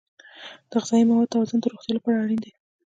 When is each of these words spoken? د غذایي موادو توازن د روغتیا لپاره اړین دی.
د 0.69 0.71
غذایي 0.81 1.05
موادو 1.09 1.31
توازن 1.33 1.57
د 1.59 1.65
روغتیا 1.71 1.93
لپاره 1.95 2.17
اړین 2.23 2.39
دی. 2.43 2.51